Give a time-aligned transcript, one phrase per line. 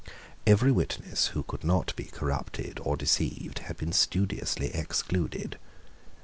[0.47, 5.59] Every witness who could not be corrupted or deceived had been studiously excluded.